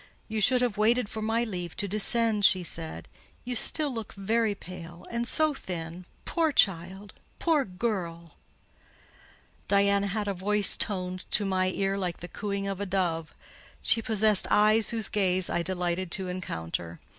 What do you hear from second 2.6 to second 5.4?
said. "You still look very pale—and